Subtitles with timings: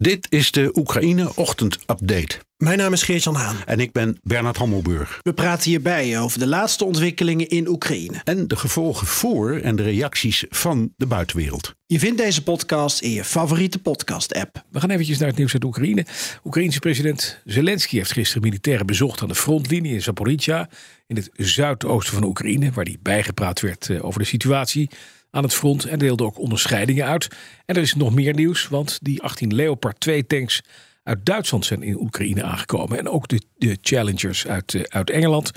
[0.00, 2.38] Dit is de Oekraïne Ochtend Update.
[2.56, 3.56] Mijn naam is Geert-Jan Haan.
[3.66, 5.20] En ik ben Bernard Hammelburg.
[5.22, 8.20] We praten hierbij over de laatste ontwikkelingen in Oekraïne.
[8.24, 11.74] En de gevolgen voor en de reacties van de buitenwereld.
[11.86, 14.64] Je vindt deze podcast in je favoriete podcast-app.
[14.70, 16.06] We gaan eventjes naar het nieuws uit Oekraïne.
[16.44, 20.68] Oekraïense president Zelensky heeft gisteren militairen bezocht aan de frontlinie in Zaporizhia,
[21.06, 24.90] in het zuidoosten van Oekraïne, waar hij bijgepraat werd eh, over de situatie
[25.30, 27.28] aan het front en deelde ook onderscheidingen uit.
[27.66, 30.62] En er is nog meer nieuws, want die 18 Leopard 2 tanks
[31.08, 32.98] uit Duitsland zijn in Oekraïne aangekomen.
[32.98, 35.50] En ook de, de Challengers uit, uh, uit Engeland.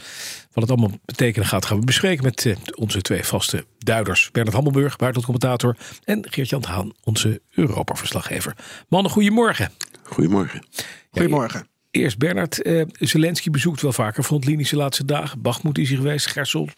[0.52, 4.32] Wat het allemaal betekenen gaat, gaan we bespreken met uh, onze twee vaste duiders.
[4.32, 5.78] Bernard Hammelburg, buitenlandcommentator.
[6.04, 8.56] En Geert-Jan Haan, onze Europa-verslaggever.
[8.90, 9.72] Mannen, goedemorgen.
[10.04, 10.66] Goedemorgen.
[11.10, 11.60] Goedemorgen.
[11.60, 12.66] Ja, eerst Bernard.
[12.66, 15.42] Uh, Zelensky bezoekt wel vaker frontlinies de laatste dagen.
[15.42, 16.70] Bachmoed is hij geweest, Gersel.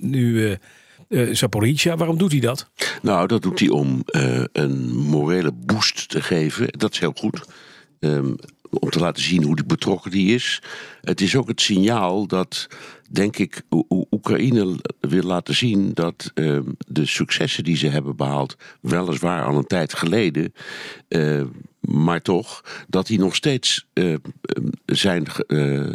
[0.00, 0.56] nu...
[1.08, 2.70] Uh, Zaporizhia, waarom doet hij dat?
[3.02, 6.68] Nou, dat doet hij om uh, een morele boost te geven.
[6.70, 7.44] Dat is heel goed.
[8.00, 8.36] Um,
[8.70, 10.62] om te laten zien hoe betrokken die is.
[11.00, 12.66] Het is ook het signaal dat,
[13.10, 13.62] denk ik,
[14.10, 19.66] Oekraïne wil laten zien dat uh, de successen die ze hebben behaald, weliswaar al een
[19.66, 20.52] tijd geleden,
[21.08, 21.42] uh,
[21.86, 24.16] maar toch, dat die nog steeds uh,
[24.86, 25.26] zijn,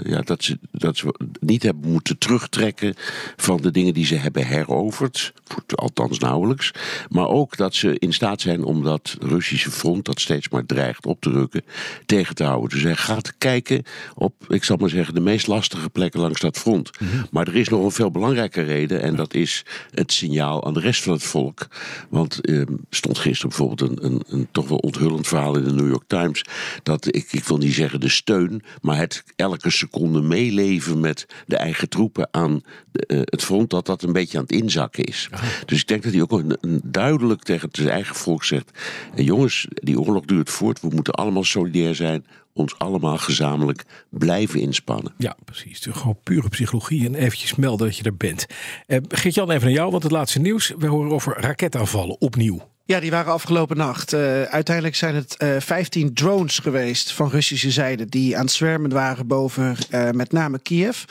[0.03, 2.93] ja, dat, ze, dat ze niet hebben moeten terugtrekken
[3.35, 5.33] van de dingen die ze hebben heroverd,
[5.75, 6.71] althans nauwelijks,
[7.09, 11.05] maar ook dat ze in staat zijn om dat Russische front, dat steeds maar dreigt
[11.05, 11.63] op te rukken,
[12.05, 12.69] tegen te houden.
[12.69, 13.83] Dus hij gaat kijken
[14.15, 16.99] op, ik zal maar zeggen, de meest lastige plekken langs dat front.
[16.99, 17.27] Mm -hmm.
[17.31, 20.79] Maar er is nog een veel belangrijke reden en dat is het signaal aan de
[20.79, 21.67] rest van het volk.
[22.09, 25.89] Want er stond gisteren bijvoorbeeld een, een, een toch wel onthullend verhaal in de New
[25.89, 26.45] York Times.
[26.83, 31.55] Dat ik, ik wil niet zeggen de steun, maar het elke seconde meeleven met de
[31.55, 32.61] eigen troepen aan
[32.91, 35.29] de, uh, het front, dat dat een beetje aan het inzakken is.
[35.65, 38.71] Dus ik denk dat hij ook een, een duidelijk tegen zijn eigen volk zegt:
[39.15, 45.13] jongens, die oorlog duurt voort, we moeten allemaal solidair zijn ons allemaal gezamenlijk blijven inspannen.
[45.17, 45.81] Ja, precies.
[45.81, 48.45] Dus gewoon pure psychologie en eventjes melden dat je er bent.
[48.87, 50.73] Uh, Geert-Jan, even naar jou, want het laatste nieuws.
[50.77, 52.70] We horen over raketaanvallen opnieuw.
[52.91, 54.13] Ja, die waren afgelopen nacht.
[54.13, 58.91] Uh, uiteindelijk zijn het uh, 15 drones geweest van Russische zijde die aan het zwermen
[58.91, 61.03] waren boven uh, met name Kiev.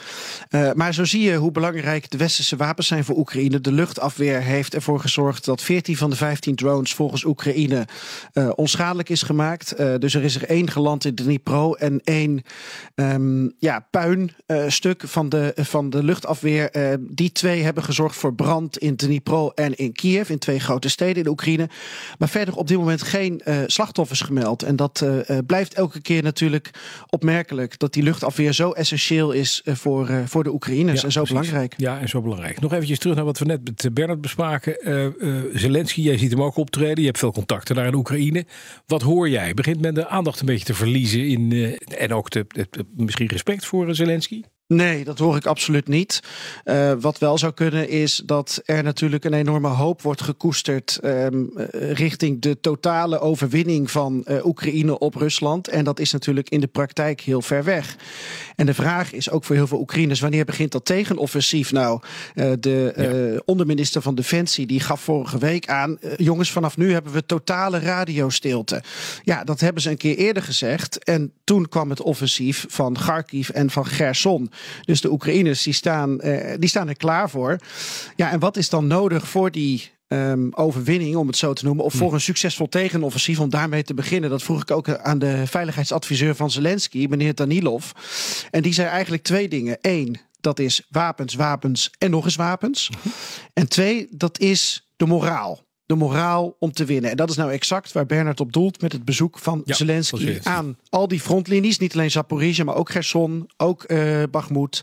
[0.73, 3.61] Maar zo zie je hoe belangrijk de westerse wapens zijn voor Oekraïne.
[3.61, 7.87] De luchtafweer heeft ervoor gezorgd dat 14 van de 15 drones volgens Oekraïne
[8.55, 9.77] onschadelijk is gemaakt.
[9.77, 12.43] Dus er is er één geland in Dnipro en één
[12.95, 16.97] um, ja, puinstuk van de, van de luchtafweer.
[16.99, 21.23] Die twee hebben gezorgd voor brand in Dnipro en in Kiev, in twee grote steden
[21.23, 21.69] in Oekraïne.
[22.17, 24.63] Maar verder op dit moment geen uh, slachtoffers gemeld.
[24.63, 26.69] En dat uh, blijft elke keer natuurlijk
[27.09, 27.79] opmerkelijk.
[27.79, 30.99] Dat die luchtafweer zo essentieel is voor, voor de Oekraïners.
[30.99, 31.39] Ja, en zo precies.
[31.39, 31.73] belangrijk.
[31.77, 32.59] Ja, en zo belangrijk.
[32.59, 34.77] Nog eventjes terug naar wat we net met Bernard bespraken.
[35.53, 36.99] Zelensky, jij ziet hem ook optreden.
[36.99, 38.45] Je hebt veel contacten daar in Oekraïne.
[38.85, 39.53] Wat hoor jij?
[39.53, 41.27] Begint men de aandacht een beetje te verliezen?
[41.27, 44.41] In, en ook de, de, de, misschien respect voor Zelensky?
[44.71, 46.19] Nee, dat hoor ik absoluut niet.
[46.65, 51.51] Uh, wat wel zou kunnen is dat er natuurlijk een enorme hoop wordt gekoesterd um,
[51.71, 55.67] richting de totale overwinning van uh, Oekraïne op Rusland.
[55.67, 57.95] En dat is natuurlijk in de praktijk heel ver weg.
[58.55, 62.01] En de vraag is ook voor heel veel Oekraïners, wanneer begint dat tegenoffensief nou?
[62.35, 62.93] Uh, de
[63.35, 63.41] ja.
[63.45, 68.83] onderminister van Defensie die gaf vorige week aan, jongens vanaf nu hebben we totale radiostilte.
[69.23, 71.03] Ja, dat hebben ze een keer eerder gezegd.
[71.03, 74.51] En toen kwam het offensief van Kharkiv en van Gerson.
[74.81, 77.59] Dus de Oekraïners die staan, uh, die staan er klaar voor.
[78.15, 81.85] Ja, en wat is dan nodig voor die um, overwinning, om het zo te noemen,
[81.85, 84.29] of voor een succesvol tegenoffensief, om daarmee te beginnen.
[84.29, 87.91] Dat vroeg ik ook aan de veiligheidsadviseur van Zelensky, meneer Danilov.
[88.51, 89.77] En die zei eigenlijk twee dingen.
[89.81, 92.89] Eén, dat is wapens, wapens en nog eens wapens.
[93.53, 97.11] En twee, dat is de moraal de moraal om te winnen.
[97.11, 100.39] En dat is nou exact waar Bernard op doelt met het bezoek van ja, Zelensky
[100.43, 101.77] aan al die frontlinies.
[101.77, 104.81] Niet alleen Zaporizhia, maar ook Gerson, ook uh, Bakhmut.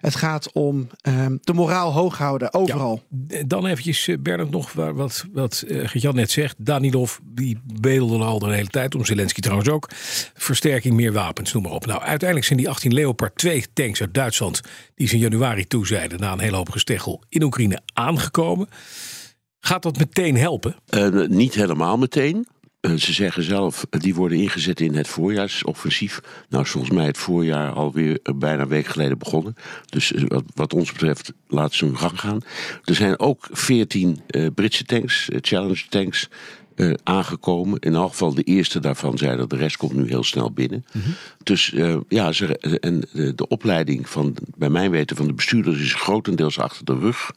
[0.00, 3.02] Het gaat om uh, de moraal hoog houden, overal.
[3.28, 6.54] Ja, dan eventjes, Bernard, nog wat, wat uh, Gertjan net zegt.
[6.58, 9.88] Danilov, die bedelde al de hele tijd, om Zelensky trouwens ook.
[10.34, 11.86] Versterking, meer wapens, noem maar op.
[11.86, 14.60] Nou, uiteindelijk zijn die 18 Leopard 2 tanks uit Duitsland...
[14.94, 18.68] die ze in januari toezeiden na een hele hoop gesteggel in Oekraïne aangekomen...
[19.60, 20.76] Gaat dat meteen helpen?
[20.90, 22.46] Uh, niet helemaal meteen.
[22.80, 26.20] eh, ze zeggen zelf, eh, die worden ingezet in het voorjaarsoffensief.
[26.48, 29.54] Nou, is volgens mij het voorjaar alweer eh, bijna een week geleden begonnen.
[29.86, 32.40] Dus eh, wat, wat ons betreft, laat ze hun gang gaan.
[32.84, 36.28] Er zijn ook 14 eh, Britse tanks, eh, Challenger tanks,
[36.80, 37.78] eh, aangekomen.
[37.78, 40.84] In elk geval de eerste daarvan zei dat de rest komt nu heel snel binnen.
[41.42, 45.80] Dus eh, ja, ze, en de, de opleiding van, bij mijn weten, van de bestuurders
[45.80, 47.30] is grotendeels achter de rug.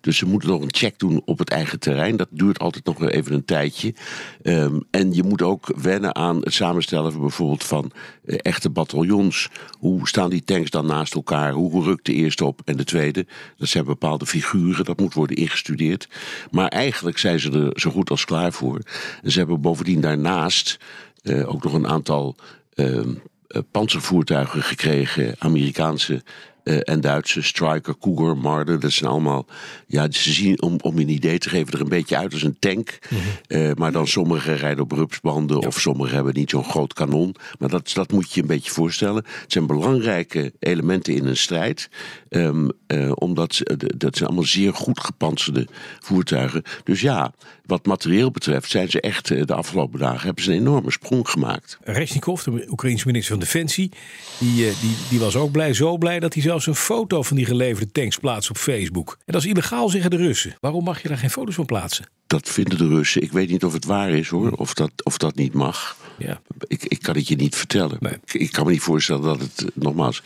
[0.00, 2.16] Dus ze moeten nog een check doen op het eigen terrein.
[2.16, 3.94] Dat duurt altijd nog even een tijdje.
[4.42, 7.92] Ehm, en je moet ook wennen aan het samenstellen van bijvoorbeeld van
[8.24, 9.48] eh, echte bataljons.
[9.78, 11.52] Hoe staan die tanks dan naast elkaar?
[11.52, 13.26] Hoe rukt de eerste op en de tweede?
[13.56, 16.08] Dat zijn bepaalde figuren, dat moet worden ingestudeerd.
[16.50, 18.80] Maar eigenlijk zijn ze er zo goed als klaar voor.
[19.22, 20.78] En ze hebben bovendien daarnaast
[21.22, 22.36] eh, ook nog een aantal
[22.74, 23.14] ehm,
[23.46, 26.22] eh, panzervoertuigen gekregen, Amerikaanse
[26.64, 28.80] eh, en Duitse, Striker, Cougar, Marder.
[28.80, 29.46] Dat zijn allemaal,
[29.86, 32.42] ja, ze zien, om, om je een idee te geven, er een beetje uit als
[32.42, 32.98] een tank.
[33.46, 37.34] Eh, maar dan sommige rijden op rupsbanden of sommige hebben niet zo'n groot kanon.
[37.58, 39.24] Maar dat, dat moet je een beetje voorstellen.
[39.40, 41.90] Het zijn belangrijke elementen in een strijd.
[42.28, 45.66] Ehm, eh, omdat ze, dat zijn allemaal zeer goed gepantserde
[45.98, 46.62] voertuigen.
[46.84, 47.32] Dus ja,
[47.66, 51.78] wat materieel betreft zijn ze echt de afgelopen dagen hebben ze een enorme sprong gemaakt.
[51.82, 53.90] Resnikov, de Oekraïense minister van Defensie,
[54.38, 57.46] die, die, die was ook blij, zo blij dat hij zelfs een foto van die
[57.46, 59.16] geleverde tanks plaatst op Facebook.
[59.24, 60.56] En dat is illegaal, zeggen de Russen.
[60.60, 62.06] Waarom mag je daar geen foto's van plaatsen?
[62.26, 63.22] Dat vinden de Russen.
[63.22, 65.96] Ik weet niet of het waar is hoor, of dat, of dat niet mag.
[66.18, 66.40] Ja.
[66.66, 67.96] Ik, ik kan het je niet vertellen.
[68.00, 68.12] Nee.
[68.12, 70.22] Ik, ik kan me niet voorstellen dat het, eh, nogmaals,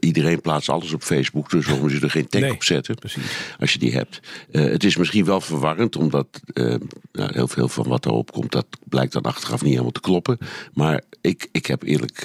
[0.00, 3.24] iedereen plaatst alles op Facebook, dus waarom ze er geen tank Nee, op zetten, precies.
[3.58, 4.20] als je die hebt.
[4.50, 6.74] Eh, het is misschien wel verwarrend, omdat eh,
[7.12, 10.38] nou, heel veel van wat erop komt, dat blijkt dan achteraf niet helemaal te kloppen.
[10.72, 12.24] Maar ik, ik heb eerlijk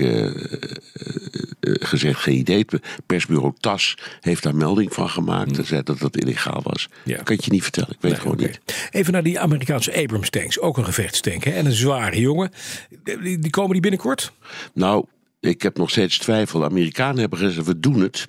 [1.80, 2.66] gezegd geen idee.
[2.70, 5.56] Het persbureau TAS heeft daar melding van gemaakt.
[5.56, 6.88] Dat zei dat dat illegaal was.
[7.04, 7.14] Hmm.
[7.14, 7.24] Ja.
[7.24, 8.60] Kan je niet vertellen, ik weet het gewoon niet.
[8.92, 11.52] Even naar die Amerikaanse Abrams tanks, ook een gevechtstank hè?
[11.52, 12.52] en een zware jongen.
[13.04, 14.32] Die, die komen die binnenkort?
[14.74, 15.06] Nou,
[15.40, 16.60] ik heb nog steeds twijfel.
[16.60, 18.26] De Amerikanen hebben gezegd, we doen het.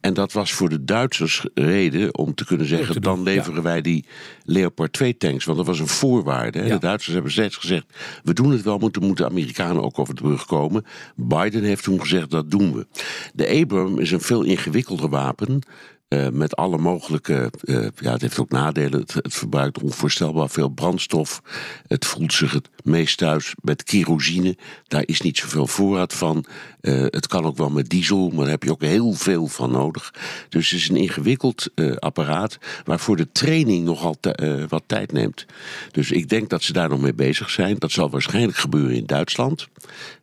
[0.00, 2.94] En dat was voor de Duitsers reden om te kunnen zeggen...
[2.94, 4.06] te dan leveren wij die
[4.44, 5.44] Leopard 2 tanks.
[5.44, 6.58] Want dat was een voorwaarde.
[6.58, 6.64] Hè?
[6.64, 6.72] Ja.
[6.72, 7.86] De Duitsers hebben steeds gezegd,
[8.22, 8.78] we doen het wel...
[8.78, 10.84] moeten moeten de Amerikanen ook over de brug komen.
[11.16, 12.86] Biden heeft toen gezegd, dat doen we.
[13.34, 15.62] De Abram is een veel ingewikkelder wapen...
[16.08, 19.00] eh, met alle mogelijke, eh, ja, het heeft ook nadelen.
[19.00, 21.42] Het, het verbruikt onvoorstelbaar veel brandstof.
[21.86, 24.56] Het voelt zich het meest thuis met kerosine.
[24.88, 26.44] Daar is niet zoveel voorraad van.
[26.80, 29.70] Eh, het kan ook wel met diesel, maar daar heb je ook heel veel van
[29.70, 30.14] nodig.
[30.48, 35.46] Dus het is een ingewikkeld eh, apparaat waarvoor de training nogal eh, wat tijd neemt.
[35.90, 37.76] Dus ik denk dat ze daar nog mee bezig zijn.
[37.78, 39.68] Dat zal waarschijnlijk gebeuren in Duitsland.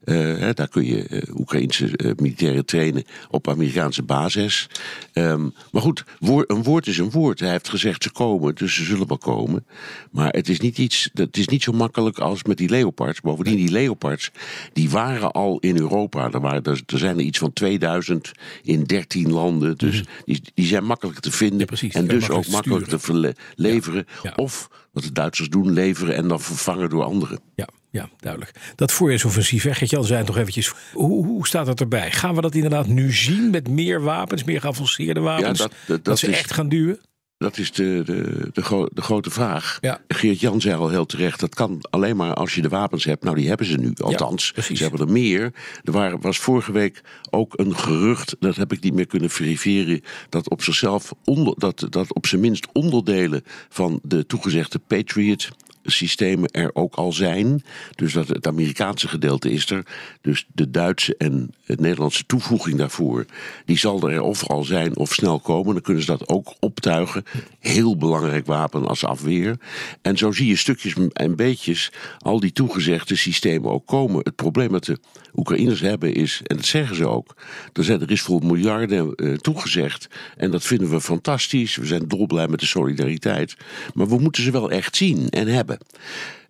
[0.04, 4.70] Hè, daar kun je Oekraïnse militairen trainen op Amerikaanse basis.
[5.14, 7.40] Ehm, maar goed, een woord is een woord.
[7.40, 9.66] Hij heeft gezegd ze komen, dus ze zullen wel komen.
[10.12, 13.22] Maar het is niet, iets, het is niet zo makkelijk als met die Leopards.
[13.22, 14.32] Bovendien, die Leopards,
[14.74, 16.32] die waren al in Europa.
[16.32, 18.32] Er, waren, er, er zijn er iets van 2000
[18.64, 19.78] in 13 landen.
[19.78, 21.60] Dus die, die zijn makkelijk te vinden.
[21.60, 21.94] Ja, precies.
[21.94, 24.06] en dus ook makkelijk te leveren.
[24.24, 24.34] Ja.
[24.36, 27.40] Of, wat de Duitsers doen, leveren en dan vervangen door anderen.
[27.56, 28.52] Ja, ja, duidelijk.
[28.76, 30.74] Dat voorjaarsoffensief, Gert-Jan zei het nog eventjes.
[30.94, 32.12] Hoe, hoe staat dat erbij?
[32.12, 35.60] Gaan we dat inderdaad nu zien met meer wapens, meer geavanceerde wapens?
[35.60, 37.00] dat- dat- dat ze is- echt gaan duwen?
[37.42, 39.78] Dat is de, de, de, gro- de grote vraag.
[39.80, 40.02] Ja.
[40.08, 43.24] Geert-Jan zei al heel terecht, dat kan alleen maar als je de wapens hebt.
[43.24, 44.54] Nou, die hebben ze nu, althans.
[44.74, 45.54] ze hebben er meer.
[45.84, 50.02] Er waren, was vorige week ook een gerucht, dat heb ik niet meer kunnen verifiëren...
[50.30, 55.50] dat op zichzelf, onder, dat, dat op zijn minst onderdelen van de toegezegde Patriot
[55.84, 57.64] systemen er ook al zijn.
[57.96, 59.86] Dus dat het Amerikaanse gedeelte is er.
[60.22, 63.26] Dus de Duitse en het Nederlandse toevoeging daarvoor...
[63.66, 65.74] die zal er of al zijn of snel komen.
[65.74, 67.24] Dan kunnen ze dat ook optuigen.
[67.60, 69.58] Heel belangrijk wapen als afweer.
[70.02, 74.20] En zo zie je stukjes en beetjes al die toegezegde systemen ook komen.
[74.24, 75.00] Het probleem dat de
[75.36, 77.36] Oekraïners hebben is, en dat zeggen ze ook...
[77.74, 80.08] er, is voor miljarden eh, toegezegd.
[80.38, 81.76] En dat vinden we fantastisch.
[81.76, 83.56] We zijn dolblij met de solidariteit.
[83.94, 85.71] Maar we moeten ze wel echt zien en hebben.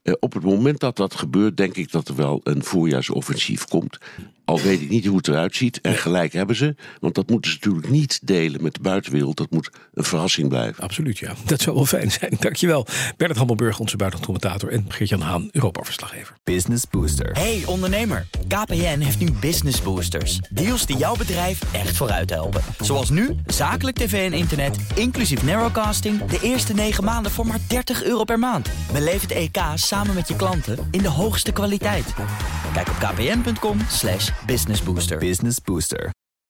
[0.04, 3.98] Eh, op het moment dat dat gebeurt, denk ik dat er wel een voorjaarsoffensief komt.
[4.46, 5.82] Al weet ik niet hoe het eruit ziet.
[5.82, 6.76] En gelijk hebben ze.
[7.00, 9.38] Want dat moeten ze natuurlijk niet delen met de buitenwereld.
[9.38, 10.84] Dat moet een verrassing blijven.
[10.84, 11.34] Absoluut, ja.
[11.46, 12.38] Dat zou wel fijn zijn.
[12.40, 12.86] Dankjewel.
[13.18, 14.72] Bernard Hammelburg, onze buitenlandcommentator.
[14.72, 16.36] En Geert-Jan Haan, Europa-verslaggever.
[16.44, 17.32] Business Booster.
[17.32, 20.40] Hey ondernemer, KPN heeft nu Business Boosters.
[20.50, 22.62] Deals die jouw bedrijf echt vooruit helpen.
[22.80, 26.26] Zoals nu, zakelijk tv en internet, inclusief narrowcasting...
[26.26, 28.70] de eerste 9 maanden voor maar 30 euro per maand.
[28.94, 32.06] Beleef het EK samen met je klanten in de hoogste kwaliteit.
[32.74, 35.18] Kijk op kpn.com slash businessbooster.
[35.18, 36.12] Business Booster.